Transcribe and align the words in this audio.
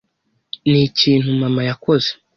Ni 0.69 0.79
ikintu 0.87 1.29
mama 1.41 1.61
yakoze. 1.69 2.09